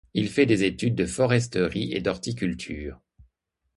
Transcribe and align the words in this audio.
Il 0.15 0.29
fait 0.29 0.47
des 0.47 0.63
études 0.63 0.95
de 0.95 1.05
foresterie 1.05 1.93
et 1.93 2.01
d’horticulture. 2.01 2.99